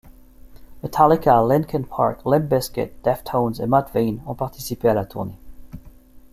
[0.81, 5.37] Metallica, Linkin Park, Limp Bizkit, Deftones et Mudvayne ont participé à la tournée.